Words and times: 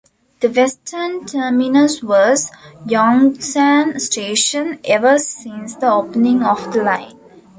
The 0.39 0.49
western 0.49 1.27
terminus 1.27 2.01
was 2.01 2.49
Yongsan 2.87 4.01
Station 4.01 4.79
ever 4.83 5.19
since 5.19 5.75
the 5.75 5.91
opening 5.91 6.41
of 6.41 6.73
the 6.73 6.81
line. 6.83 7.19